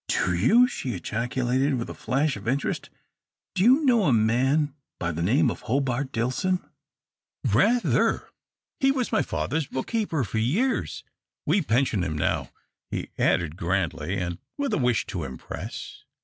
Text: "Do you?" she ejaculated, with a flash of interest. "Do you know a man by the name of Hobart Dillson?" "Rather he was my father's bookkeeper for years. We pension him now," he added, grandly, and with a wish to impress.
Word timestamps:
"Do 0.07 0.33
you?" 0.33 0.65
she 0.67 0.95
ejaculated, 0.95 1.75
with 1.75 1.87
a 1.87 1.93
flash 1.93 2.35
of 2.35 2.47
interest. 2.47 2.89
"Do 3.53 3.63
you 3.63 3.85
know 3.85 4.05
a 4.05 4.11
man 4.11 4.73
by 4.97 5.11
the 5.11 5.21
name 5.21 5.51
of 5.51 5.61
Hobart 5.61 6.11
Dillson?" 6.11 6.59
"Rather 7.45 8.27
he 8.79 8.91
was 8.91 9.11
my 9.11 9.21
father's 9.21 9.67
bookkeeper 9.67 10.23
for 10.23 10.39
years. 10.39 11.03
We 11.45 11.61
pension 11.61 12.03
him 12.03 12.17
now," 12.17 12.49
he 12.89 13.11
added, 13.19 13.55
grandly, 13.57 14.17
and 14.17 14.39
with 14.57 14.73
a 14.73 14.79
wish 14.79 15.05
to 15.05 15.23
impress. 15.23 16.03